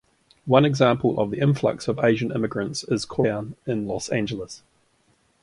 One 0.47 0.65
example 0.65 1.19
of 1.19 1.29
the 1.29 1.37
influx 1.37 1.87
of 1.87 1.99
Asian 2.03 2.31
immigrants 2.31 2.83
is 2.85 3.05
Koreatown 3.05 3.53
in 3.67 3.85
Los 3.87 4.09
Angeles. 4.09 4.63